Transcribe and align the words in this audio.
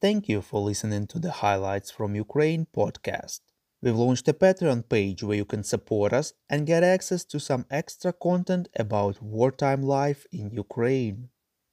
Thank 0.00 0.28
you 0.28 0.42
for 0.42 0.60
listening 0.60 1.08
to 1.08 1.18
the 1.18 1.32
Highlights 1.32 1.90
from 1.90 2.14
Ukraine 2.14 2.68
podcast. 2.72 3.40
We've 3.82 3.96
launched 3.96 4.28
a 4.28 4.32
Patreon 4.32 4.88
page 4.88 5.24
where 5.24 5.36
you 5.36 5.44
can 5.44 5.64
support 5.64 6.12
us 6.12 6.34
and 6.48 6.68
get 6.68 6.84
access 6.84 7.24
to 7.24 7.40
some 7.40 7.66
extra 7.68 8.12
content 8.12 8.68
about 8.76 9.20
wartime 9.20 9.82
life 9.82 10.24
in 10.30 10.50
Ukraine. 10.50 11.30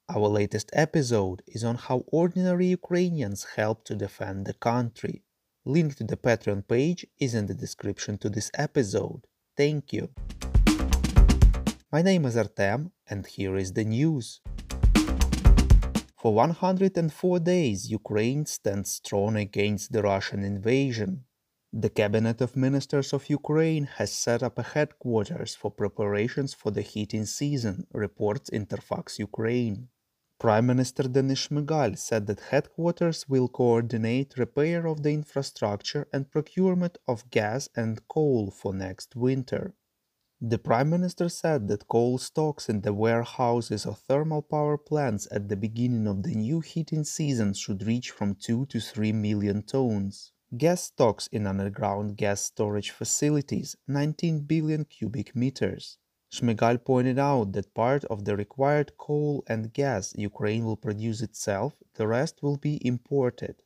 Our 0.09 0.27
latest 0.27 0.71
episode 0.73 1.43
is 1.45 1.63
on 1.63 1.75
how 1.75 2.03
ordinary 2.07 2.65
Ukrainians 2.65 3.45
help 3.57 3.85
to 3.85 3.95
defend 3.95 4.47
the 4.47 4.55
country. 4.55 5.21
Link 5.63 5.95
to 5.97 6.03
the 6.03 6.17
Patreon 6.17 6.67
page 6.67 7.05
is 7.19 7.35
in 7.35 7.45
the 7.45 7.53
description 7.53 8.17
to 8.17 8.29
this 8.29 8.49
episode. 8.55 9.27
Thank 9.55 9.93
you. 9.93 10.09
My 11.91 12.01
name 12.01 12.25
is 12.25 12.35
Artem, 12.35 12.91
and 13.07 13.27
here 13.27 13.55
is 13.55 13.73
the 13.73 13.85
news. 13.85 14.41
For 16.25 16.33
104 16.33 17.39
days, 17.41 17.91
Ukraine 17.91 18.47
stands 18.47 18.89
strong 18.89 19.35
against 19.35 19.91
the 19.91 20.01
Russian 20.01 20.43
invasion. 20.43 21.25
The 21.71 21.91
Cabinet 21.91 22.41
of 22.41 22.55
Ministers 22.55 23.13
of 23.13 23.29
Ukraine 23.29 23.83
has 23.99 24.11
set 24.11 24.41
up 24.41 24.57
a 24.57 24.63
headquarters 24.63 25.53
for 25.53 25.69
preparations 25.69 26.51
for 26.51 26.71
the 26.71 26.81
heating 26.81 27.27
season, 27.27 27.85
reports 27.93 28.49
Interfax 28.49 29.19
Ukraine. 29.19 29.89
Prime 30.39 30.65
Minister 30.65 31.03
Denis 31.03 31.47
Shmyhal 31.47 31.95
said 31.95 32.25
that 32.25 32.49
headquarters 32.49 33.29
will 33.29 33.47
coordinate 33.47 34.35
repair 34.35 34.87
of 34.87 35.03
the 35.03 35.11
infrastructure 35.11 36.07
and 36.11 36.31
procurement 36.31 36.97
of 37.07 37.29
gas 37.29 37.69
and 37.75 38.01
coal 38.07 38.49
for 38.49 38.73
next 38.73 39.15
winter. 39.15 39.75
The 40.47 40.59
Prime 40.59 40.91
Minister 40.91 41.27
said 41.27 41.67
that 41.69 41.87
coal 41.87 42.19
stocks 42.19 42.69
in 42.69 42.81
the 42.81 42.93
warehouses 42.93 43.83
of 43.83 43.97
thermal 43.97 44.43
power 44.43 44.77
plants 44.77 45.27
at 45.31 45.49
the 45.49 45.55
beginning 45.55 46.05
of 46.05 46.21
the 46.21 46.35
new 46.35 46.59
heating 46.59 47.03
season 47.03 47.55
should 47.55 47.81
reach 47.81 48.11
from 48.11 48.35
2 48.35 48.67
to 48.67 48.79
3 48.79 49.11
million 49.13 49.63
tons. 49.63 50.33
Gas 50.55 50.83
stocks 50.83 51.25
in 51.31 51.47
underground 51.47 52.15
gas 52.17 52.41
storage 52.41 52.91
facilities 52.91 53.75
19 53.87 54.41
billion 54.41 54.85
cubic 54.85 55.35
meters. 55.35 55.97
Shmyhal 56.31 56.85
pointed 56.85 57.17
out 57.17 57.53
that 57.53 57.73
part 57.73 58.05
of 58.05 58.25
the 58.25 58.37
required 58.37 58.99
coal 58.99 59.43
and 59.47 59.73
gas 59.73 60.13
Ukraine 60.15 60.63
will 60.63 60.77
produce 60.77 61.21
itself, 61.21 61.73
the 61.95 62.05
rest 62.05 62.43
will 62.43 62.57
be 62.57 62.85
imported. 62.85 63.63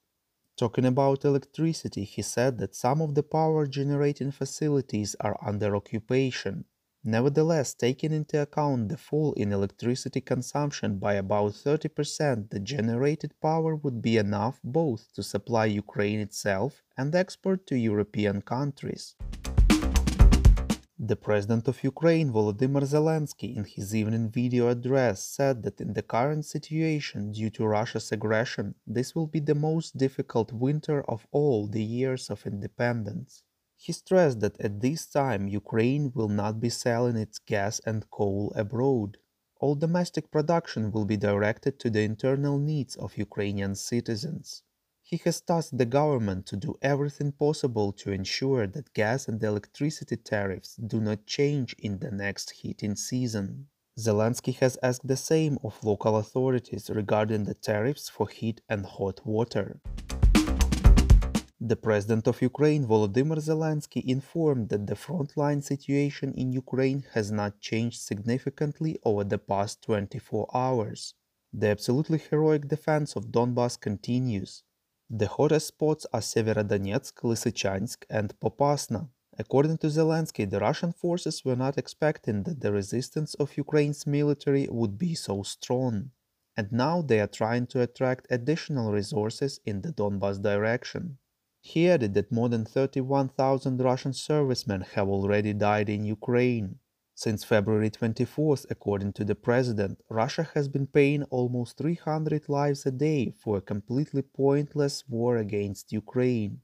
Talking 0.60 0.84
about 0.84 1.24
electricity, 1.24 2.04
he 2.04 2.22
said 2.22 2.58
that 2.58 2.76
some 2.76 3.02
of 3.02 3.16
the 3.16 3.24
power 3.24 3.66
generating 3.66 4.32
facilities 4.32 5.16
are 5.22 5.38
under 5.42 5.74
occupation. 5.74 6.66
Nevertheless, 7.04 7.74
taking 7.74 8.12
into 8.12 8.42
account 8.42 8.90
the 8.90 8.98
fall 8.98 9.32
in 9.34 9.54
electricity 9.54 10.20
consumption 10.20 10.98
by 10.98 11.14
about 11.14 11.54
30%, 11.54 12.50
the 12.50 12.60
generated 12.60 13.32
power 13.42 13.74
would 13.74 14.02
be 14.02 14.18
enough 14.18 14.60
both 14.66 15.14
to 15.14 15.24
supply 15.24 15.66
Ukraine 15.66 16.20
itself 16.20 16.84
and 16.98 17.16
export 17.16 17.66
to 17.68 17.78
European 17.78 18.42
countries. 18.42 19.16
The 21.00 21.16
President 21.16 21.70
of 21.70 21.82
Ukraine, 21.86 22.34
Volodymyr 22.34 22.84
Zelensky, 22.84 23.56
in 23.56 23.64
his 23.64 23.96
evening 23.96 24.30
video 24.30 24.68
address, 24.68 25.24
said 25.24 25.64
that 25.64 25.80
in 25.80 25.94
the 25.94 26.02
current 26.02 26.44
situation, 26.46 27.32
due 27.32 27.50
to 27.52 27.66
Russia's 27.66 28.12
aggression, 28.12 28.76
this 28.86 29.16
will 29.16 29.28
be 29.28 29.40
the 29.40 29.56
most 29.56 29.96
difficult 29.96 30.52
winter 30.52 31.10
of 31.10 31.26
all 31.32 31.66
the 31.66 31.82
years 31.82 32.30
of 32.30 32.46
independence. 32.46 33.44
He 33.82 33.94
stressed 33.94 34.42
that 34.42 34.60
at 34.60 34.82
this 34.82 35.06
time 35.06 35.48
Ukraine 35.48 36.12
will 36.14 36.28
not 36.28 36.60
be 36.60 36.70
selling 36.70 37.16
its 37.16 37.40
gas 37.40 37.80
and 37.86 38.10
coal 38.12 38.52
abroad. 38.54 39.18
All 39.62 39.74
domestic 39.74 40.30
production 40.32 40.92
will 40.92 41.06
be 41.06 41.16
directed 41.16 41.80
to 41.80 41.90
the 41.90 42.02
internal 42.02 42.60
needs 42.60 42.98
of 42.98 43.18
Ukrainian 43.18 43.76
citizens. 43.76 44.64
He 45.02 45.16
has 45.24 45.40
tasked 45.40 45.78
the 45.78 45.86
government 45.86 46.46
to 46.48 46.58
do 46.58 46.78
everything 46.82 47.32
possible 47.32 47.94
to 47.94 48.12
ensure 48.12 48.68
that 48.68 48.94
gas 48.94 49.30
and 49.30 49.42
electricity 49.42 50.18
tariffs 50.18 50.76
do 50.76 51.00
not 51.00 51.26
change 51.26 51.74
in 51.80 52.00
the 52.00 52.12
next 52.12 52.52
heating 52.52 52.98
season. 52.98 53.70
Zelensky 53.98 54.56
has 54.58 54.78
asked 54.84 55.08
the 55.08 55.16
same 55.16 55.58
of 55.64 55.82
local 55.86 56.18
authorities 56.18 56.90
regarding 56.90 57.46
the 57.46 57.54
tariffs 57.54 58.10
for 58.10 58.28
heat 58.28 58.60
and 58.68 58.86
hot 58.86 59.26
water. 59.26 59.80
The 61.62 61.76
President 61.76 62.26
of 62.26 62.42
Ukraine, 62.42 62.88
Volodymyr 62.88 63.38
Zelensky, 63.38 64.02
informed 64.06 64.70
that 64.70 64.88
the 64.88 64.96
frontline 64.96 65.62
situation 65.62 66.34
in 66.34 66.54
Ukraine 66.54 67.04
has 67.14 67.34
not 67.34 67.60
changed 67.60 68.00
significantly 68.00 68.98
over 69.04 69.26
the 69.26 69.40
past 69.40 69.82
24 69.82 70.48
hours. 70.54 71.16
The 71.52 71.68
absolutely 71.68 72.20
heroic 72.20 72.70
defense 72.70 73.18
of 73.18 73.34
Donbass 73.34 73.78
continues. 73.78 74.64
The 75.10 75.28
hottest 75.28 75.68
spots 75.68 76.06
are 76.14 76.22
Severodonetsk, 76.22 77.16
Lysychansk, 77.24 78.06
and 78.10 78.40
Popasna. 78.40 79.10
According 79.38 79.80
to 79.80 79.88
Zelensky, 79.88 80.50
the 80.50 80.62
Russian 80.62 80.94
forces 80.94 81.44
were 81.44 81.58
not 81.58 81.78
expecting 81.78 82.44
that 82.44 82.62
the 82.62 82.72
resistance 82.72 83.34
of 83.34 83.58
Ukraine's 83.58 84.08
military 84.08 84.70
would 84.72 84.98
be 84.98 85.14
so 85.14 85.44
strong, 85.44 86.12
and 86.56 86.72
now 86.72 87.02
they 87.02 87.20
are 87.20 87.28
trying 87.28 87.68
to 87.68 87.82
attract 87.82 88.28
additional 88.30 88.94
resources 88.94 89.60
in 89.66 89.82
the 89.82 89.92
Donbas 89.92 90.42
direction. 90.42 91.18
He 91.62 91.90
added 91.90 92.14
that 92.14 92.32
more 92.32 92.50
than 92.50 92.66
31,000 92.66 93.82
Russian 93.82 94.14
servicemen 94.14 94.82
have 94.96 95.08
already 95.08 95.54
died 95.54 95.90
in 95.90 96.06
Ukraine. 96.06 96.80
Since 97.16 97.44
February 97.44 97.90
24th, 97.90 98.66
according 98.70 99.12
to 99.14 99.26
the 99.26 99.36
president, 99.36 100.02
Russia 100.10 100.48
has 100.54 100.70
been 100.70 100.88
paying 100.88 101.24
almost 101.24 101.78
300 101.78 102.48
lives 102.48 102.86
a 102.86 102.92
day 102.92 103.34
for 103.38 103.58
a 103.58 103.62
completely 103.62 104.22
pointless 104.22 105.04
war 105.10 105.36
against 105.36 105.92
Ukraine. 105.92 106.62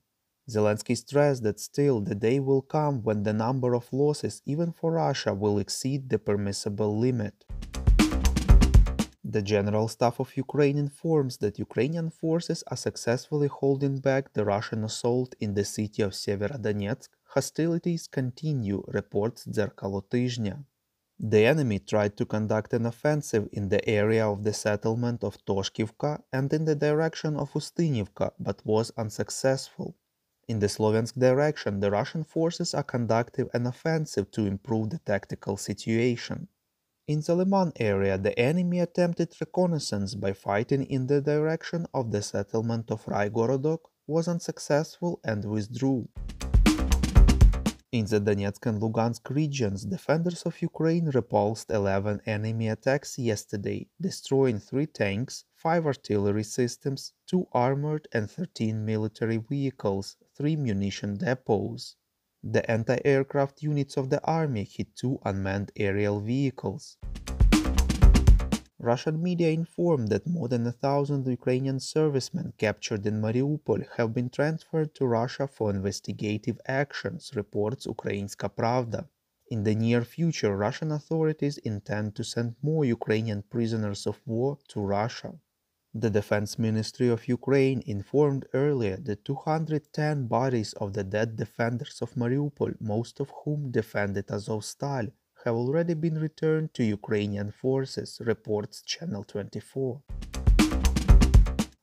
Zelensky 0.49 0.95
stressed 0.95 1.43
that 1.43 1.59
still 1.59 1.99
the 1.99 2.15
day 2.15 2.39
will 2.39 2.61
come 2.61 3.03
when 3.03 3.23
the 3.23 3.33
number 3.33 3.75
of 3.75 3.91
losses, 3.91 4.41
even 4.45 4.71
for 4.71 4.93
Russia, 4.93 5.33
will 5.33 5.57
exceed 5.59 6.09
the 6.09 6.19
permissible 6.19 6.97
limit. 6.97 7.43
The 9.35 9.41
General 9.41 9.89
Staff 9.89 10.21
of 10.21 10.37
Ukraine 10.37 10.77
informs 10.77 11.35
that 11.39 11.59
Ukrainian 11.59 12.09
forces 12.09 12.63
are 12.67 12.77
successfully 12.77 13.49
holding 13.49 13.99
back 13.99 14.31
the 14.31 14.45
Russian 14.45 14.85
assault 14.85 15.35
in 15.41 15.55
the 15.55 15.65
city 15.65 16.01
of 16.03 16.13
Severodonetsk. 16.13 17.09
Hostilities 17.33 18.07
continue, 18.07 18.81
reports 18.87 19.45
Dzerkalo 19.45 20.01
The 21.19 21.45
enemy 21.45 21.79
tried 21.79 22.15
to 22.15 22.25
conduct 22.25 22.71
an 22.71 22.85
offensive 22.85 23.49
in 23.51 23.67
the 23.67 23.85
area 23.89 24.25
of 24.25 24.45
the 24.45 24.53
settlement 24.53 25.21
of 25.21 25.43
Toshkivka 25.43 26.23
and 26.31 26.53
in 26.53 26.63
the 26.63 26.75
direction 26.87 27.35
of 27.35 27.51
Ustinivka, 27.51 28.31
but 28.39 28.65
was 28.65 28.93
unsuccessful. 28.95 29.97
In 30.47 30.59
the 30.59 30.67
Sloviansk 30.67 31.15
direction, 31.19 31.81
the 31.81 31.91
Russian 31.91 32.23
forces 32.23 32.73
are 32.73 32.83
conducting 32.83 33.49
an 33.53 33.67
offensive 33.67 34.31
to 34.31 34.45
improve 34.45 34.91
the 34.91 34.99
tactical 34.99 35.57
situation. 35.57 36.47
In 37.07 37.21
the 37.21 37.35
Liman 37.35 37.71
area, 37.75 38.17
the 38.17 38.33
enemy 38.39 38.79
attempted 38.79 39.31
reconnaissance 39.39 40.15
by 40.15 40.33
fighting 40.33 40.85
in 40.85 41.05
the 41.05 41.21
direction 41.21 41.85
of 41.93 42.09
the 42.09 42.23
settlement 42.23 42.89
of 42.89 43.05
Raigorodok, 43.05 43.81
was 44.07 44.27
unsuccessful 44.27 45.19
and 45.23 45.45
withdrew. 45.45 46.09
In 47.91 48.05
the 48.05 48.19
Donetsk 48.19 48.65
and 48.65 48.81
Lugansk 48.81 49.29
regions, 49.29 49.85
defenders 49.85 50.41
of 50.47 50.59
Ukraine 50.63 51.11
repulsed 51.13 51.69
11 51.69 52.21
enemy 52.25 52.69
attacks 52.69 53.19
yesterday, 53.19 53.87
destroying 54.01 54.57
3 54.57 54.87
tanks, 54.87 55.45
5 55.57 55.85
artillery 55.85 56.43
systems, 56.43 57.13
2 57.27 57.47
armored 57.53 58.07
and 58.13 58.31
13 58.31 58.83
military 58.83 59.37
vehicles, 59.37 60.17
3 60.35 60.55
munition 60.55 61.17
depots. 61.17 61.97
The 62.47 62.69
anti-aircraft 62.69 63.63
units 63.63 63.97
of 63.97 64.11
the 64.11 64.23
army 64.23 64.65
hit 64.65 64.95
2 64.97 65.17
unmanned 65.25 65.71
aerial 65.75 66.21
vehicles. 66.21 66.97
Russian 68.77 69.23
media 69.23 69.49
informed 69.49 70.09
that 70.09 70.27
more 70.27 70.47
than 70.47 70.67
a 70.67 70.71
thousand 70.71 71.25
Ukrainian 71.25 71.79
servicemen 71.79 72.53
captured 72.59 73.07
in 73.07 73.19
Mariupol 73.19 73.87
have 73.97 74.13
been 74.13 74.29
transferred 74.29 74.93
to 74.93 75.07
Russia 75.07 75.47
for 75.47 75.71
investigative 75.71 76.59
actions, 76.67 77.31
reports 77.35 77.87
Ukrainska 77.87 78.47
Pravda. 78.55 79.07
In 79.49 79.63
the 79.63 79.73
near 79.73 80.03
future, 80.03 80.55
Russian 80.55 80.91
authorities 80.91 81.57
intend 81.57 82.13
to 82.15 82.23
send 82.23 82.57
more 82.61 82.85
Ukrainian 82.85 83.41
prisoners 83.41 84.05
of 84.05 84.21
war 84.27 84.59
to 84.67 84.81
Russia. 84.81 85.33
The 85.97 86.09
Defense 86.09 86.59
Ministry 86.59 87.07
of 87.07 87.29
Ukraine 87.29 87.81
informed 87.85 88.47
earlier 88.53 88.97
that 88.97 89.23
210 89.23 90.27
bodies 90.27 90.73
of 90.73 90.91
the 90.91 91.05
dead 91.05 91.37
defenders 91.37 92.01
of 92.01 92.15
Mariupol, 92.15 92.75
most 92.81 93.21
of 93.21 93.31
whom 93.45 93.71
defended 93.71 94.27
Azovstal, 94.27 95.13
have 95.45 95.55
already 95.55 95.93
been 95.93 96.19
returned 96.19 96.73
to 96.73 96.83
Ukrainian 96.83 97.49
forces, 97.49 98.19
reports 98.25 98.81
Channel 98.81 99.23
24. 99.23 100.01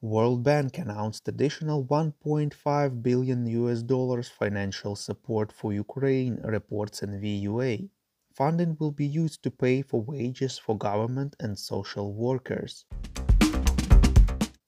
World 0.03 0.43
Bank 0.43 0.77
announced 0.77 1.27
additional 1.27 1.83
1.5 1.87 3.03
billion 3.03 3.47
US 3.47 3.83
dollars 3.83 4.29
financial 4.29 4.95
support 4.95 5.51
for 5.51 5.73
Ukraine, 5.73 6.39
reports 6.45 7.01
NVUA. 7.01 7.89
Funding 8.35 8.77
will 8.79 8.93
be 8.93 9.07
used 9.07 9.43
to 9.45 9.51
pay 9.51 9.81
for 9.81 10.03
wages 10.03 10.59
for 10.59 10.77
government 10.77 11.35
and 11.41 11.59
social 11.59 12.13
workers. 12.13 12.85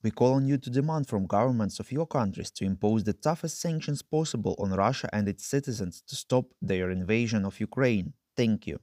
We 0.05 0.11
call 0.11 0.35
on 0.35 0.47
you 0.47 0.59
to 0.59 0.69
demand 0.69 1.09
from 1.09 1.25
governments 1.25 1.81
of 1.81 1.91
your 1.91 2.07
countries 2.07 2.51
to 2.57 2.65
impose 2.67 3.05
the 3.05 3.15
toughest 3.15 3.59
sanctions 3.59 4.03
possible 4.03 4.55
on 4.59 4.71
Russia 4.71 5.09
and 5.15 5.27
its 5.27 5.47
citizens 5.47 6.03
to 6.09 6.15
stop 6.15 6.45
their 6.61 6.91
invasion 6.91 7.47
of 7.47 7.59
Ukraine. 7.59 8.13
Thank 8.37 8.67
you. 8.67 8.81